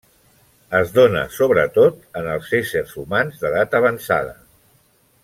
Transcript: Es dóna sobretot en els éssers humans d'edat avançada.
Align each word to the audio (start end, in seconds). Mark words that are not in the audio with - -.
Es 0.77 0.93
dóna 0.95 1.19
sobretot 1.35 1.99
en 2.21 2.29
els 2.37 2.49
éssers 2.63 2.97
humans 3.03 3.45
d'edat 3.45 3.79
avançada. 3.81 4.35